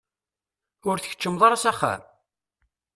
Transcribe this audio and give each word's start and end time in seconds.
Ur 0.89 0.97
tkeččmeḍ 0.97 1.41
ara 1.45 1.61
s 1.63 1.65
axxam? 1.71 2.01